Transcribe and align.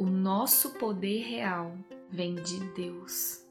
o 0.00 0.06
nosso 0.06 0.70
poder 0.70 1.24
real 1.24 1.76
vem 2.10 2.34
de 2.34 2.58
Deus. 2.70 3.44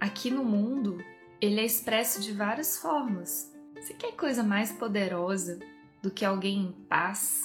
Aqui 0.00 0.32
no 0.32 0.44
mundo, 0.44 0.98
ele 1.40 1.60
é 1.60 1.64
expresso 1.64 2.20
de 2.20 2.32
várias 2.32 2.76
formas. 2.76 3.54
Você 3.76 3.94
quer 3.94 4.16
coisa 4.16 4.42
mais 4.42 4.72
poderosa 4.72 5.60
do 6.02 6.10
que 6.10 6.24
alguém 6.24 6.58
em 6.58 6.72
paz? 6.72 7.44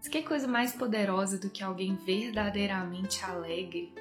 Você 0.00 0.08
quer 0.08 0.22
coisa 0.22 0.48
mais 0.48 0.72
poderosa 0.72 1.38
do 1.38 1.50
que 1.50 1.62
alguém 1.62 1.96
verdadeiramente 1.96 3.22
alegre? 3.22 3.92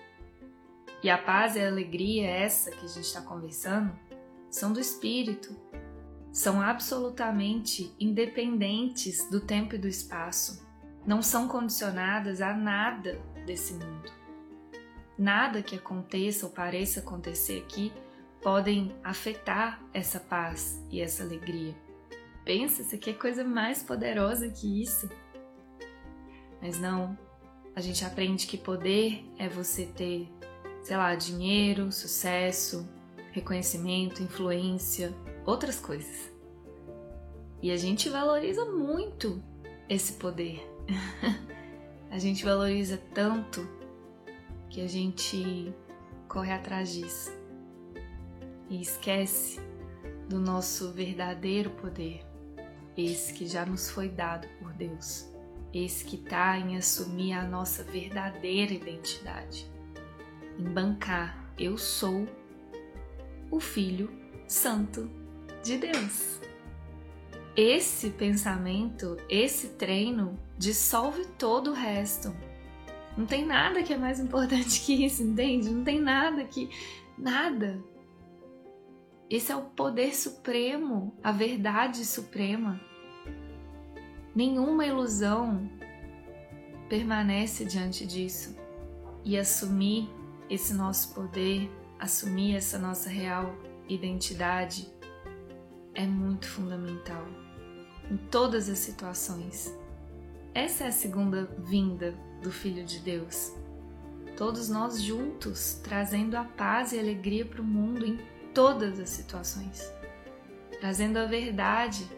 E 1.04 1.10
a 1.10 1.18
paz 1.18 1.57
e 1.57 1.60
a 1.60 1.68
alegria, 1.68 2.30
essa 2.30 2.71
que 2.71 2.86
a 2.86 2.88
gente 2.88 3.04
está 3.04 3.21
conversando, 3.21 3.94
são 4.50 4.71
do 4.71 4.80
espírito, 4.80 5.54
são 6.32 6.62
absolutamente 6.62 7.94
independentes 8.00 9.30
do 9.30 9.42
tempo 9.42 9.76
e 9.76 9.78
do 9.78 9.88
espaço, 9.89 10.66
não 11.05 11.21
são 11.21 11.50
condicionadas 11.50 12.39
a 12.39 12.54
nada 12.54 13.35
desse 13.46 13.73
mundo. 13.73 14.12
Nada 15.18 15.62
que 15.62 15.76
aconteça 15.76 16.45
ou 16.45 16.52
pareça 16.52 16.99
acontecer 16.99 17.59
aqui 17.59 17.94
podem 18.41 18.95
afetar 19.03 19.81
essa 19.94 20.20
paz 20.20 20.80
e 20.91 21.02
essa 21.02 21.23
alegria. 21.23 21.76
Pensa, 22.44 22.81
isso 22.81 22.94
aqui 22.94 23.09
é 23.09 23.13
coisa 23.13 23.44
mais 23.44 23.81
poderosa 23.81 24.50
que 24.50 24.84
isso. 24.84 25.09
Mas 26.62 26.80
não, 26.80 27.17
a 27.76 27.81
gente 27.81 28.05
aprende 28.05 28.45
que 28.45 28.58
poder 28.58 29.26
é 29.38 29.50
você 29.50 29.86
ter, 29.86 30.30
sei 30.84 30.95
lá, 30.95 31.16
dinheiro, 31.16 31.91
sucesso, 31.91 32.88
reconhecimento, 33.31 34.22
influência, 34.22 35.14
outras 35.45 35.80
coisas. 35.80 36.31
E 37.62 37.72
a 37.72 37.77
gente 37.77 38.09
valoriza 38.09 38.66
muito 38.66 39.44
esse 39.89 40.14
poder. 40.14 40.62
a 42.16 42.18
gente 42.18 42.46
valoriza 42.46 42.98
tanto 43.14 43.68
que 44.70 44.80
a 44.80 44.88
gente 44.88 45.76
corre 46.30 46.54
atrás 46.54 46.94
disso 46.94 47.30
e 48.70 48.81
esquece 48.81 49.59
do 50.30 50.39
nosso 50.39 50.94
verdadeiro 50.94 51.72
poder, 51.72 52.26
esse 52.95 53.34
que 53.34 53.45
já 53.45 53.66
nos 53.66 53.89
foi 53.89 54.08
dado 54.08 54.48
por 54.59 54.72
Deus, 54.72 55.30
esse 55.73 56.06
que 56.06 56.16
está 56.16 56.58
em 56.58 56.78
assumir 56.78 57.34
a 57.34 57.44
nossa 57.44 57.84
verdadeira 57.84 58.73
identidade, 58.73 59.70
em 60.58 60.64
bancar 60.64 61.54
eu 61.59 61.78
sou 61.78 62.26
o 63.52 63.59
Filho 63.59 64.09
Santo 64.48 65.11
de 65.61 65.78
Deus. 65.78 66.39
Esse 67.56 68.09
pensamento, 68.09 69.16
esse 69.30 69.70
treino 69.70 70.38
dissolve 70.58 71.25
todo 71.38 71.72
o 71.72 71.73
resto. 71.73 72.36
Não 73.17 73.25
tem 73.25 73.45
nada 73.45 73.81
que 73.81 73.94
é 73.94 73.98
mais 73.98 74.20
importante 74.20 74.81
que 74.86 75.06
isso, 75.06 75.23
entende? 75.23 75.70
Não 75.70 75.83
tem 75.83 76.02
nada 76.02 76.44
que. 76.44 76.70
Nada. 77.17 77.81
Esse 79.30 79.53
é 79.53 79.56
o 79.56 79.61
poder 79.61 80.14
supremo, 80.14 81.16
a 81.23 81.31
verdade 81.31 82.06
suprema. 82.06 82.80
Nenhuma 84.36 84.86
ilusão 84.86 85.70
permanece 86.89 87.64
diante 87.64 88.06
disso. 88.06 88.53
E 89.23 89.38
assumir 89.38 90.09
esse 90.50 90.73
nosso 90.73 91.16
poder, 91.16 91.72
assumir 91.98 92.56
essa 92.56 92.78
nossa 92.78 93.09
real 93.09 93.56
identidade 93.88 94.94
é 95.95 96.06
muito 96.06 96.48
fundamental 96.48 97.25
em 98.09 98.17
todas 98.17 98.70
as 98.70 98.80
situações. 98.80 99.73
Essa 100.53 100.86
é 100.86 100.88
a 100.88 100.92
segunda 100.92 101.50
vinda 101.59 102.16
do 102.42 102.52
Filho 102.52 102.86
de 102.86 103.00
Deus. 103.00 103.52
Todos 104.38 104.70
nós 104.70 105.02
juntos, 105.02 105.80
trazendo 105.84 106.36
a 106.36 106.44
paz 106.44 106.92
e 106.92 106.98
a 106.98 107.02
alegria 107.02 107.45
para 107.45 107.61
o 107.61 107.66
mundo 107.66 108.06
em 108.06 108.20
todas 108.53 109.00
as 109.00 109.09
situações, 109.09 109.92
trazendo 110.80 111.17
a 111.17 111.26
verdade 111.26 112.10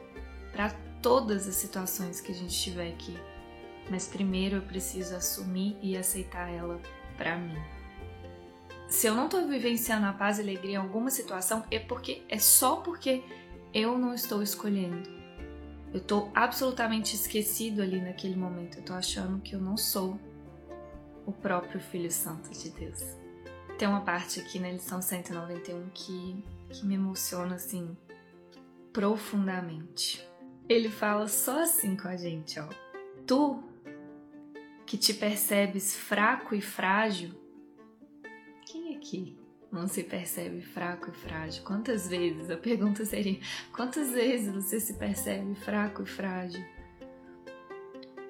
para 0.52 0.70
todas 1.02 1.48
as 1.48 1.56
situações 1.56 2.20
que 2.22 2.32
a 2.32 2.36
gente 2.36 2.60
tiver 2.60 2.90
aqui. 2.90 3.18
Mas 3.90 4.08
primeiro 4.08 4.58
eu 4.58 4.62
preciso 4.62 5.16
assumir 5.16 5.78
e 5.82 5.96
aceitar 5.96 6.50
ela 6.50 6.80
para 7.16 7.38
mim. 7.38 7.58
Se 8.88 9.08
eu 9.08 9.16
não 9.16 9.26
estou 9.26 9.48
vivenciando 9.48 10.06
a 10.06 10.14
paz 10.14 10.38
e 10.38 10.42
alegria 10.42 10.74
em 10.74 10.78
alguma 10.78 11.10
situação, 11.10 11.64
é 11.70 11.80
porque 11.80 12.24
é 12.30 12.40
só 12.40 12.78
porque 12.78 13.24
eu 13.74 13.98
não 13.98 14.14
estou 14.14 14.42
escolhendo. 14.42 15.17
Eu 15.94 16.00
estou 16.00 16.32
absolutamente 16.36 17.16
esquecido 17.16 17.82
ali 17.82 18.02
naquele 18.02 18.36
momento. 18.36 18.78
Eu 18.78 18.82
estou 18.82 18.96
achando 18.96 19.42
que 19.42 19.56
eu 19.56 19.60
não 19.60 19.78
sou 19.78 20.20
o 21.26 21.32
próprio 21.32 21.80
Filho 21.80 22.12
Santo 22.12 22.50
de 22.52 22.70
Deus. 22.70 23.00
Tem 23.78 23.88
uma 23.88 24.02
parte 24.02 24.40
aqui 24.40 24.60
na 24.60 24.72
lição 24.72 25.02
191 25.02 25.90
que, 25.94 26.44
que 26.70 26.86
me 26.86 26.96
emociona 26.96 27.56
assim 27.56 27.96
profundamente. 28.92 30.28
Ele 30.68 30.90
fala 30.90 31.28
só 31.28 31.62
assim 31.62 31.96
com 31.96 32.08
a 32.08 32.18
gente, 32.18 32.60
ó. 32.60 32.68
Tu 33.26 33.64
que 34.86 34.98
te 34.98 35.14
percebes 35.14 35.96
fraco 35.96 36.56
e 36.56 36.62
frágil, 36.62 37.32
quem 38.66 38.96
aqui 38.96 39.38
não 39.72 39.88
se 39.88 40.04
percebe 40.04 40.62
fraco 40.62 41.10
e 41.10 41.14
frágil? 41.14 41.64
Quantas 41.64 42.08
vezes? 42.08 42.50
A 42.50 42.58
pergunta 42.58 43.04
seria: 43.06 43.40
quantas 43.76 44.12
vezes 44.12 44.54
você 44.54 44.80
se 44.80 44.94
percebe 44.94 45.56
fraco 45.56 46.04
e 46.04 46.06
frágil? 46.06 46.64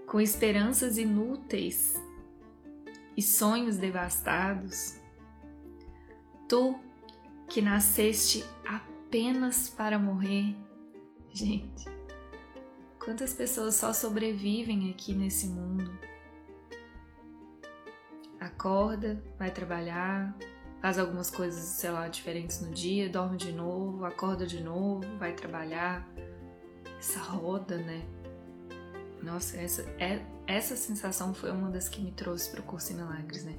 Com 0.06 0.22
esperanças 0.22 0.98
inúteis 0.98 2.02
e 3.16 3.22
sonhos 3.22 3.78
devastados? 3.78 5.00
Tu 6.48 6.80
que 7.50 7.62
nasceste 7.62 8.44
apenas 8.66 9.70
para 9.70 10.00
morrer? 10.00 10.56
Gente, 11.32 11.86
quantas 13.00 13.34
pessoas 13.34 13.76
só 13.76 13.94
sobrevivem 13.94 14.90
aqui 14.90 15.14
nesse 15.14 15.48
mundo? 15.48 15.98
Acorda, 18.40 19.22
vai 19.38 19.52
trabalhar, 19.52 20.36
faz 20.82 21.00
algumas 21.00 21.30
coisas, 21.30 21.64
sei 21.64 21.90
lá, 21.90 22.08
diferentes 22.08 22.62
no 22.62 22.72
dia, 22.72 23.10
dorme 23.10 23.38
de 23.38 23.52
novo, 23.52 24.06
acorda 24.06 24.46
de 24.46 24.64
novo, 24.64 25.04
vai 25.18 25.34
trabalhar. 25.34 26.08
Essa 27.00 27.20
roda, 27.20 27.78
né? 27.78 28.06
Nossa, 29.22 29.58
essa, 29.58 29.82
é, 30.00 30.22
essa 30.46 30.76
sensação 30.76 31.34
foi 31.34 31.52
uma 31.52 31.70
das 31.70 31.90
que 31.90 32.02
me 32.02 32.12
trouxe 32.12 32.50
para 32.50 32.62
o 32.62 32.64
curso 32.64 32.94
em 32.94 32.96
Milagres, 32.96 33.44
né? 33.44 33.56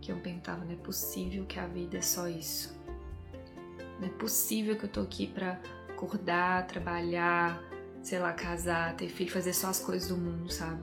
Que 0.00 0.10
eu 0.10 0.16
pensava, 0.18 0.64
não 0.64 0.72
é 0.72 0.76
possível 0.76 1.44
que 1.44 1.58
a 1.58 1.66
vida 1.66 1.98
é 1.98 2.02
só 2.02 2.28
isso. 2.28 2.76
Não 4.00 4.08
é 4.08 4.10
possível 4.10 4.76
que 4.76 4.84
eu 4.84 4.88
tô 4.88 5.00
aqui 5.00 5.26
para 5.26 5.60
acordar, 5.90 6.66
trabalhar, 6.66 7.62
sei 8.02 8.18
lá, 8.18 8.32
casar, 8.32 8.96
ter 8.96 9.08
filho, 9.08 9.30
fazer 9.30 9.52
só 9.52 9.68
as 9.68 9.78
coisas 9.78 10.08
do 10.08 10.16
mundo, 10.16 10.52
sabe? 10.52 10.82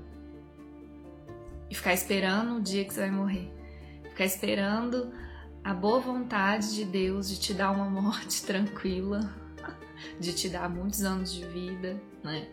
E 1.69 1.75
ficar 1.75 1.93
esperando 1.93 2.57
o 2.57 2.61
dia 2.61 2.85
que 2.85 2.93
você 2.93 3.01
vai 3.01 3.11
morrer. 3.11 3.51
Ficar 4.03 4.25
esperando 4.25 5.11
a 5.69 5.73
boa 5.75 5.99
vontade 5.99 6.73
de 6.73 6.83
Deus 6.83 7.29
de 7.29 7.39
te 7.39 7.53
dar 7.53 7.69
uma 7.69 7.87
morte 7.87 8.41
tranquila, 8.43 9.31
de 10.19 10.33
te 10.33 10.49
dar 10.49 10.67
muitos 10.67 11.03
anos 11.03 11.31
de 11.31 11.45
vida, 11.45 12.01
né? 12.23 12.49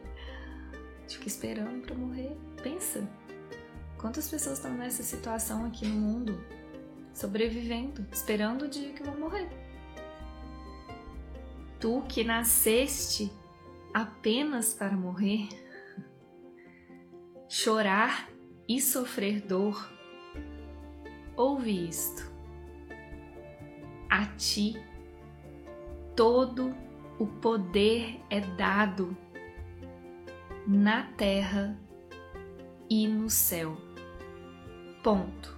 Fica 1.09 1.26
esperando 1.26 1.81
para 1.87 1.94
morrer. 1.94 2.37
Pensa. 2.62 3.09
Quantas 3.97 4.28
pessoas 4.28 4.59
estão 4.59 4.75
nessa 4.75 5.03
situação 5.03 5.65
aqui 5.65 5.87
no 5.87 5.94
mundo, 5.99 6.38
sobrevivendo, 7.15 8.06
esperando 8.12 8.66
o 8.66 8.69
dia 8.69 8.93
que 8.93 9.03
vão 9.03 9.19
morrer? 9.19 9.49
Tu 11.81 12.03
que 12.03 12.22
nasceste 12.22 13.32
apenas 13.94 14.75
para 14.75 14.94
morrer, 14.94 15.49
chorar 17.49 18.28
e 18.69 18.78
sofrer 18.78 19.41
dor, 19.41 19.91
ouve 21.34 21.88
isto 21.88 22.36
a 24.26 24.37
ti 24.37 24.76
todo 26.17 26.75
o 27.17 27.26
poder 27.26 28.20
é 28.28 28.40
dado 28.40 29.17
na 30.67 31.05
terra 31.17 31.78
e 32.90 33.06
no 33.06 33.31
céu. 33.31 33.76
Ponto. 35.02 35.56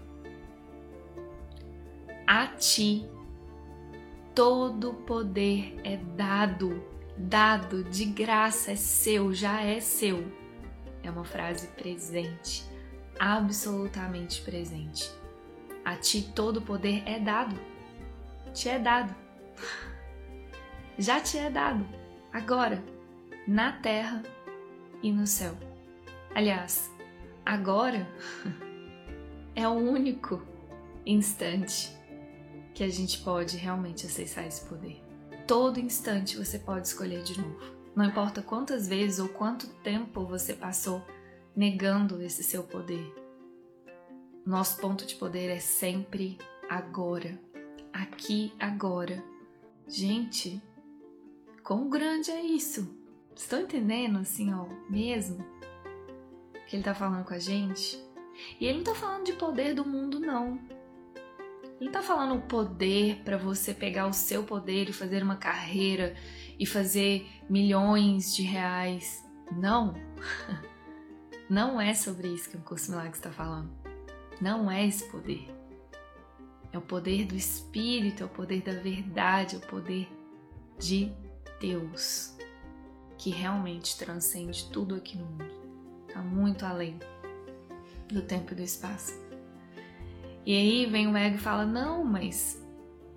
A 2.27 2.47
ti 2.49 3.09
todo 4.35 4.91
o 4.91 4.95
poder 4.95 5.81
é 5.83 5.97
dado, 5.97 6.85
dado 7.17 7.83
de 7.85 8.05
graça, 8.05 8.73
é 8.73 8.77
seu, 8.77 9.33
já 9.33 9.63
é 9.63 9.81
seu. 9.81 10.31
É 11.03 11.11
uma 11.11 11.25
frase 11.25 11.69
presente, 11.69 12.65
absolutamente 13.19 14.43
presente. 14.43 15.11
A 15.83 15.97
ti 15.97 16.31
todo 16.35 16.59
o 16.59 16.63
poder 16.63 17.03
é 17.07 17.19
dado 17.19 17.59
te 18.53 18.69
é 18.69 18.79
dado. 18.79 19.15
Já 20.99 21.21
te 21.21 21.39
é 21.39 21.49
dado, 21.49 21.87
agora, 22.33 22.83
na 23.47 23.73
terra 23.73 24.23
e 25.03 25.13
no 25.13 25.27
céu. 25.27 25.55
Aliás, 26.35 26.91
agora 27.45 28.07
é 29.55 29.67
o 29.69 29.73
único 29.73 30.43
instante 31.07 31.97
que 32.75 32.85
a 32.85 32.89
gente 32.89 33.21
pode 33.21 33.57
realmente 33.57 34.07
acessar 34.07 34.47
esse 34.47 34.65
poder. 34.67 35.03
Todo 35.47 35.81
instante 35.81 36.37
você 36.37 36.59
pode 36.59 36.89
escolher 36.89 37.23
de 37.23 37.41
novo. 37.41 37.59
Não 37.97 38.05
importa 38.05 38.43
quantas 38.43 38.87
vezes 38.87 39.19
ou 39.19 39.29
quanto 39.29 39.67
tempo 39.83 40.25
você 40.25 40.53
passou 40.53 41.03
negando 41.57 42.23
esse 42.23 42.45
seu 42.45 42.63
poder. 42.63 43.13
Nosso 44.47 44.81
ponto 44.81 45.05
de 45.05 45.17
poder 45.17 45.49
é 45.49 45.59
sempre 45.59 46.39
agora, 46.69 47.41
aqui, 48.03 48.53
agora. 48.59 49.23
Gente, 49.87 50.63
quão 51.63 51.89
grande 51.89 52.31
é 52.31 52.41
isso? 52.41 52.97
Estão 53.35 53.63
entendendo 53.63 54.19
assim, 54.19 54.53
ó, 54.53 54.67
mesmo? 54.89 55.45
Que 56.67 56.77
ele 56.77 56.83
tá 56.83 56.95
falando 56.95 57.25
com 57.25 57.35
a 57.35 57.39
gente? 57.39 57.99
E 58.61 58.67
ele 58.67 58.79
não 58.79 58.85
tá 58.85 58.95
falando 58.95 59.25
de 59.25 59.33
poder 59.33 59.75
do 59.75 59.85
mundo, 59.85 60.21
não. 60.21 60.61
Ele 61.81 61.91
tá 61.91 62.03
falando 62.03 62.37
o 62.37 62.43
poder 62.43 63.23
para 63.25 63.37
você 63.37 63.73
pegar 63.73 64.07
o 64.07 64.13
seu 64.13 64.43
poder 64.43 64.89
e 64.89 64.93
fazer 64.93 65.23
uma 65.23 65.37
carreira 65.37 66.15
e 66.59 66.67
fazer 66.67 67.27
milhões 67.49 68.35
de 68.35 68.43
reais. 68.43 69.25
Não. 69.53 69.95
Não 71.49 71.81
é 71.81 71.95
sobre 71.95 72.29
isso 72.29 72.51
que 72.51 72.59
o 72.59 72.61
curso 72.61 72.91
Milagres 72.91 73.17
está 73.17 73.31
falando. 73.31 73.71
Não 74.39 74.71
é 74.71 74.87
esse 74.87 75.09
poder. 75.11 75.58
É 76.79 76.81
o 76.81 76.83
poder 76.83 77.25
do 77.25 77.35
Espírito, 77.35 78.23
é 78.23 78.27
o 78.27 78.29
poder 78.29 78.63
da 78.63 78.73
verdade, 78.73 79.57
é 79.57 79.59
o 79.59 79.61
poder 79.63 80.09
de 80.79 81.13
Deus, 81.61 82.37
que 83.19 83.31
realmente 83.31 83.99
transcende 83.99 84.71
tudo 84.71 84.95
aqui 84.95 85.19
no 85.19 85.27
mundo. 85.27 85.51
Está 86.07 86.23
muito 86.23 86.65
além 86.65 86.97
do 88.07 88.23
tempo 88.23 88.53
e 88.53 88.55
do 88.55 88.63
espaço. 88.63 89.13
E 90.47 90.57
aí 90.57 90.87
vem 90.87 91.09
o 91.09 91.17
ego 91.17 91.35
e 91.35 91.41
fala: 91.41 91.67
Não, 91.67 92.05
mas 92.05 92.65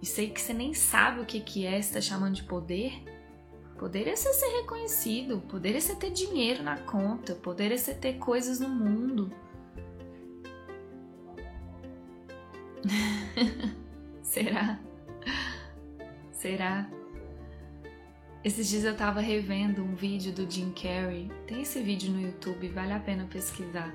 isso 0.01 0.19
aí 0.19 0.31
que 0.31 0.41
você 0.41 0.53
nem 0.53 0.73
sabe 0.73 1.21
o 1.21 1.25
que, 1.25 1.39
que 1.39 1.63
é, 1.63 1.73
você 1.73 1.99
está 1.99 2.01
chamando 2.01 2.33
de 2.33 2.43
poder. 2.43 3.03
Poder 3.77 4.07
é 4.07 4.15
ser 4.15 4.61
reconhecido, 4.61 5.39
poder 5.41 5.75
é 5.75 5.95
ter 5.95 6.09
dinheiro 6.09 6.63
na 6.63 6.79
conta, 6.79 7.35
poder 7.35 7.71
é 7.71 7.77
ter 7.77 8.13
coisas 8.13 8.59
no 8.59 8.69
mundo. 8.69 9.31
Será? 14.21 14.79
Será? 16.31 16.89
Esses 18.43 18.67
dias 18.69 18.83
eu 18.83 18.95
tava 18.95 19.19
revendo 19.19 19.83
um 19.83 19.93
vídeo 19.93 20.31
do 20.33 20.49
Jim 20.49 20.71
Carrey. 20.71 21.31
Tem 21.45 21.61
esse 21.61 21.81
vídeo 21.81 22.11
no 22.11 22.21
YouTube, 22.21 22.67
vale 22.69 22.93
a 22.93 22.99
pena 22.99 23.27
pesquisar. 23.31 23.93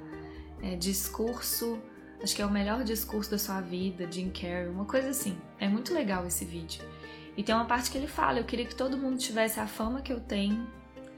É 0.63 0.77
discurso 0.77 1.81
Acho 2.23 2.35
que 2.35 2.43
é 2.43 2.47
o 2.47 2.51
melhor 2.51 2.83
discurso 2.83 3.31
da 3.31 3.39
sua 3.39 3.61
vida, 3.61 4.11
Jim 4.11 4.31
Carrey, 4.31 4.69
uma 4.69 4.85
coisa 4.85 5.11
assim. 5.11 5.37
É 5.59 5.69
muito 5.69 5.93
legal 5.93 6.27
esse 6.27 6.45
vídeo. 6.45 6.83
E 7.37 7.43
tem 7.43 7.55
uma 7.55 7.67
parte 7.67 7.91
que 7.91 7.99
ele 7.99 8.07
fala: 8.07 8.39
Eu 8.39 8.45
queria 8.45 8.65
que 8.65 8.75
todo 8.75 8.97
mundo 8.97 9.19
tivesse 9.19 9.61
a 9.61 9.67
fama 9.67 10.01
que 10.01 10.13
eu 10.13 10.21
tenho, 10.21 10.67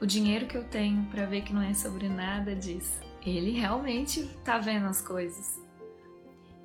o 0.01 0.05
dinheiro 0.05 0.45
que 0.45 0.57
eu 0.57 0.63
tenho, 0.63 1.05
para 1.05 1.25
ver 1.25 1.41
que 1.41 1.53
não 1.53 1.61
é 1.61 1.73
sobre 1.73 2.09
nada 2.09 2.55
disso. 2.55 2.99
Ele 3.25 3.51
realmente 3.51 4.23
tá 4.43 4.57
vendo 4.57 4.87
as 4.87 5.01
coisas. 5.01 5.59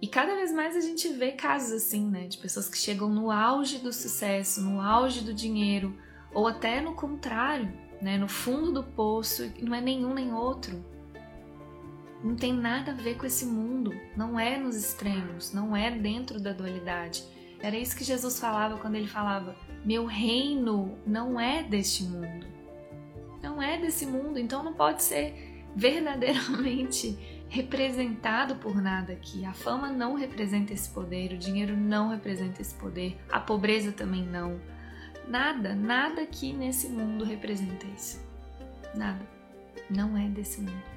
E 0.04 0.06
cada 0.06 0.34
vez 0.34 0.52
mais 0.52 0.76
a 0.76 0.80
gente 0.80 1.08
vê 1.08 1.32
casos 1.32 1.72
assim, 1.72 2.06
né? 2.06 2.26
De 2.26 2.36
pessoas 2.36 2.68
que 2.68 2.76
chegam 2.76 3.08
no 3.08 3.30
auge 3.30 3.78
do 3.78 3.90
sucesso, 3.90 4.60
no 4.60 4.78
auge 4.78 5.22
do 5.22 5.32
dinheiro, 5.32 5.96
ou 6.34 6.46
até 6.46 6.78
no 6.82 6.94
contrário, 6.94 7.72
né? 8.02 8.18
No 8.18 8.28
fundo 8.28 8.70
do 8.70 8.84
poço, 8.84 9.50
não 9.62 9.74
é 9.74 9.80
nenhum 9.80 10.12
nem 10.12 10.34
outro 10.34 10.84
não 12.24 12.34
tem 12.34 12.54
nada 12.54 12.92
a 12.92 12.94
ver 12.94 13.18
com 13.18 13.26
esse 13.26 13.44
mundo, 13.44 13.94
não 14.16 14.40
é 14.40 14.56
nos 14.56 14.76
extremos, 14.76 15.52
não 15.52 15.76
é 15.76 15.90
dentro 15.90 16.40
da 16.40 16.54
dualidade. 16.54 17.22
Era 17.60 17.76
isso 17.76 17.94
que 17.94 18.02
Jesus 18.02 18.40
falava 18.40 18.78
quando 18.78 18.94
ele 18.94 19.06
falava: 19.06 19.54
Meu 19.84 20.06
reino 20.06 20.96
não 21.06 21.38
é 21.38 21.62
deste 21.62 22.02
mundo. 22.04 22.46
Não 23.42 23.60
é 23.60 23.78
desse 23.78 24.06
mundo, 24.06 24.38
então 24.38 24.62
não 24.62 24.72
pode 24.72 25.02
ser 25.02 25.66
verdadeiramente 25.76 27.33
representado 27.48 28.56
por 28.56 28.80
nada 28.80 29.12
aqui. 29.12 29.44
A 29.44 29.52
fama 29.52 29.88
não 29.88 30.14
representa 30.14 30.72
esse 30.72 30.88
poder, 30.88 31.32
o 31.32 31.38
dinheiro 31.38 31.76
não 31.76 32.08
representa 32.08 32.60
esse 32.60 32.74
poder, 32.74 33.18
a 33.30 33.40
pobreza 33.40 33.92
também 33.92 34.24
não. 34.24 34.60
Nada, 35.28 35.74
nada 35.74 36.22
aqui 36.22 36.52
nesse 36.52 36.88
mundo 36.88 37.24
representa 37.24 37.86
isso. 37.96 38.20
Nada. 38.94 39.26
Não 39.90 40.16
é 40.16 40.28
desse 40.28 40.60
mundo 40.60 40.94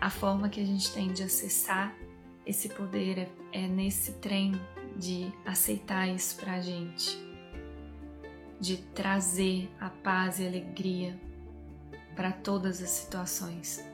a 0.00 0.10
forma 0.10 0.48
que 0.48 0.60
a 0.60 0.64
gente 0.64 0.92
tem 0.92 1.12
de 1.12 1.22
acessar 1.22 1.94
esse 2.44 2.68
poder 2.68 3.18
é, 3.18 3.28
é 3.52 3.66
nesse 3.66 4.12
treino 4.14 4.60
de 4.96 5.32
aceitar 5.44 6.08
isso 6.08 6.36
pra 6.36 6.60
gente, 6.60 7.18
de 8.60 8.76
trazer 8.76 9.68
a 9.80 9.90
paz 9.90 10.38
e 10.38 10.46
alegria 10.46 11.18
para 12.14 12.32
todas 12.32 12.80
as 12.82 12.90
situações, 12.90 13.84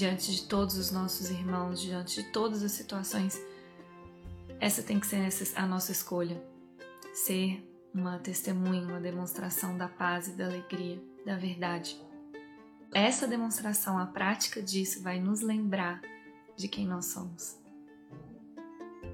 diante 0.00 0.32
de 0.32 0.44
todos 0.44 0.78
os 0.78 0.90
nossos 0.90 1.28
irmãos, 1.28 1.78
diante 1.78 2.22
de 2.22 2.32
todas 2.32 2.62
as 2.62 2.72
situações. 2.72 3.38
Essa 4.58 4.82
tem 4.82 4.98
que 4.98 5.06
ser 5.06 5.28
a 5.54 5.66
nossa 5.66 5.92
escolha, 5.92 6.42
ser 7.12 7.62
uma 7.92 8.18
testemunha, 8.18 8.80
uma 8.80 8.98
demonstração 8.98 9.76
da 9.76 9.88
paz 9.88 10.28
e 10.28 10.32
da 10.32 10.46
alegria, 10.46 10.98
da 11.26 11.36
verdade. 11.36 12.00
Essa 12.94 13.28
demonstração, 13.28 13.98
a 13.98 14.06
prática 14.06 14.62
disso, 14.62 15.02
vai 15.02 15.20
nos 15.20 15.42
lembrar 15.42 16.00
de 16.56 16.66
quem 16.66 16.86
nós 16.86 17.06
somos. 17.06 17.58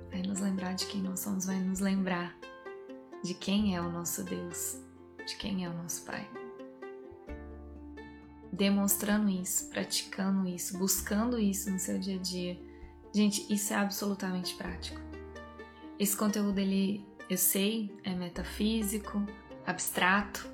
Vai 0.08 0.22
nos 0.22 0.38
lembrar 0.38 0.74
de 0.74 0.86
quem 0.86 1.02
nós 1.02 1.18
somos, 1.18 1.46
vai 1.46 1.58
nos 1.58 1.80
lembrar 1.80 2.32
de 3.24 3.34
quem 3.34 3.74
é 3.74 3.80
o 3.80 3.90
nosso 3.90 4.22
Deus, 4.22 4.80
de 5.26 5.34
quem 5.34 5.64
é 5.64 5.68
o 5.68 5.74
nosso 5.74 6.04
Pai. 6.04 6.45
Demonstrando 8.56 9.28
isso, 9.28 9.68
praticando 9.68 10.48
isso, 10.48 10.78
buscando 10.78 11.38
isso 11.38 11.70
no 11.70 11.78
seu 11.78 11.98
dia 11.98 12.16
a 12.16 12.18
dia. 12.18 12.58
Gente, 13.14 13.46
isso 13.52 13.74
é 13.74 13.76
absolutamente 13.76 14.54
prático. 14.54 14.98
Esse 15.98 16.16
conteúdo, 16.16 16.58
ele, 16.58 17.06
eu 17.28 17.36
sei, 17.36 17.94
é 18.02 18.14
metafísico, 18.14 19.22
abstrato, 19.66 20.48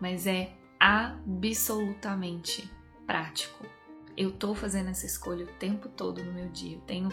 mas 0.00 0.26
é 0.26 0.52
absolutamente 0.80 2.68
prático. 3.06 3.64
Eu 4.16 4.32
tô 4.32 4.52
fazendo 4.52 4.90
essa 4.90 5.06
escolha 5.06 5.44
o 5.44 5.58
tempo 5.58 5.88
todo 5.88 6.24
no 6.24 6.32
meu 6.32 6.48
dia. 6.48 6.74
Eu 6.76 6.80
tenho, 6.80 7.08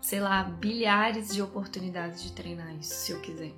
sei 0.00 0.20
lá, 0.20 0.44
bilhares 0.44 1.34
de 1.34 1.42
oportunidades 1.42 2.22
de 2.22 2.30
treinar 2.30 2.72
isso, 2.76 2.94
se 2.94 3.10
eu 3.10 3.20
quiser. 3.20 3.52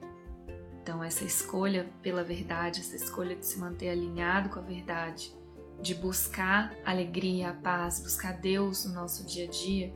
Então, 0.80 1.04
essa 1.04 1.22
escolha 1.22 1.86
pela 2.00 2.24
verdade, 2.24 2.80
essa 2.80 2.96
escolha 2.96 3.36
de 3.36 3.44
se 3.44 3.58
manter 3.58 3.90
alinhado 3.90 4.48
com 4.48 4.58
a 4.58 4.62
verdade, 4.62 5.41
de 5.82 5.96
buscar 5.96 6.72
alegria, 6.86 7.50
a 7.50 7.52
paz, 7.52 8.00
buscar 8.00 8.38
Deus 8.38 8.84
no 8.84 8.94
nosso 8.94 9.26
dia 9.26 9.46
a 9.46 9.50
dia, 9.50 9.92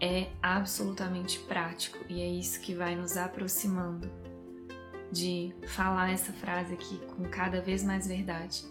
é 0.00 0.28
absolutamente 0.42 1.38
prático 1.40 1.98
e 2.08 2.20
é 2.20 2.26
isso 2.26 2.60
que 2.60 2.74
vai 2.74 2.96
nos 2.96 3.16
aproximando 3.16 4.10
de 5.10 5.54
falar 5.68 6.10
essa 6.10 6.32
frase 6.32 6.74
aqui 6.74 6.98
com 7.06 7.24
cada 7.24 7.60
vez 7.60 7.82
mais 7.84 8.06
verdade, 8.06 8.64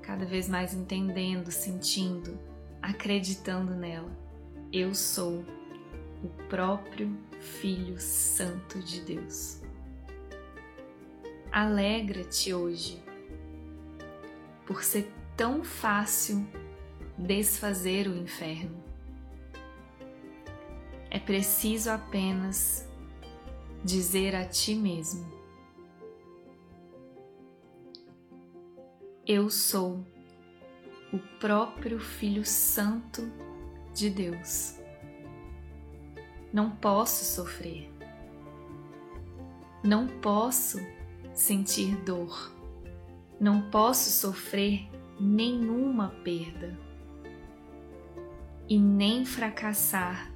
cada 0.00 0.24
vez 0.24 0.48
mais 0.48 0.72
entendendo, 0.72 1.50
sentindo, 1.50 2.38
acreditando 2.80 3.74
nela. 3.74 4.10
Eu 4.72 4.94
sou 4.94 5.44
o 6.22 6.28
próprio 6.48 7.16
Filho 7.40 7.98
Santo 8.00 8.78
de 8.78 9.02
Deus. 9.02 9.60
Alegra-te 11.50 12.54
hoje 12.54 13.02
por 14.66 14.82
ser 14.82 15.12
tão 15.36 15.64
fácil 15.64 16.46
desfazer 17.16 18.06
o 18.06 18.16
inferno. 18.16 18.82
É 21.10 21.18
preciso 21.18 21.90
apenas 21.90 22.88
dizer 23.84 24.34
a 24.34 24.44
ti 24.46 24.74
mesmo: 24.74 25.30
Eu 29.26 29.50
sou 29.50 30.04
o 31.12 31.18
próprio 31.38 31.98
Filho 32.00 32.44
Santo 32.44 33.30
de 33.94 34.08
Deus. 34.08 34.78
Não 36.52 36.70
posso 36.70 37.24
sofrer. 37.24 37.90
Não 39.82 40.06
posso 40.06 40.78
sentir 41.34 41.96
dor. 42.04 42.52
Não 43.40 43.70
posso 43.70 44.10
sofrer 44.10 44.88
nenhuma 45.22 46.08
perda. 46.24 46.76
E 48.68 48.78
nem 48.78 49.24
fracassar 49.24 50.32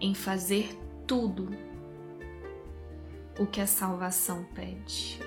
em 0.00 0.14
fazer 0.14 0.76
tudo 1.06 1.48
o 3.38 3.46
que 3.46 3.60
a 3.60 3.66
salvação 3.66 4.44
pede. 4.54 5.18